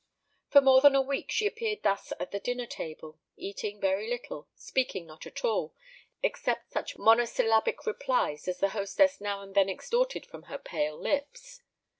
For 0.49 0.61
more 0.61 0.81
than 0.81 0.95
a 0.95 1.01
week 1.03 1.29
she 1.29 1.45
appeared 1.45 1.83
thus 1.83 2.11
at 2.19 2.31
the 2.31 2.39
dinner 2.39 2.65
table, 2.65 3.19
eating 3.37 3.79
very 3.79 4.09
little, 4.09 4.47
speaking 4.55 5.05
not 5.05 5.27
at 5.27 5.45
all, 5.45 5.75
except 6.23 6.71
such 6.71 6.97
monosyllabic 6.97 7.85
replies 7.85 8.47
as 8.47 8.57
the 8.57 8.69
hostess 8.69 9.21
now 9.21 9.41
and 9.41 9.53
then 9.53 9.69
extorted 9.69 10.25
from 10.25 10.45
her 10.49 10.57
pale 10.57 10.97
lips. 10.99 11.61